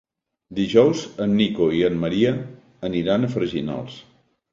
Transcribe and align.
Dijous 0.59 1.01
en 1.25 1.35
Nico 1.41 1.67
i 1.79 1.83
en 1.89 1.99
Maria 2.05 2.31
aniran 2.89 3.29
a 3.29 3.31
Freginals. 3.35 4.01